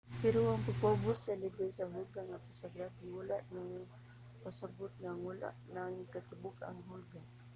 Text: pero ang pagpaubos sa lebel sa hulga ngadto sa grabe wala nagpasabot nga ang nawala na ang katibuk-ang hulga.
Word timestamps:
pero 0.21 0.39
ang 0.49 0.65
pagpaubos 0.67 1.17
sa 1.21 1.39
lebel 1.41 1.69
sa 1.73 1.89
hulga 1.93 2.21
ngadto 2.29 2.53
sa 2.57 2.71
grabe 2.75 3.03
wala 3.19 3.37
nagpasabot 3.55 4.91
nga 5.01 5.09
ang 5.13 5.21
nawala 5.23 5.49
na 5.73 5.79
ang 5.89 5.99
katibuk-ang 6.15 6.79
hulga. 6.89 7.19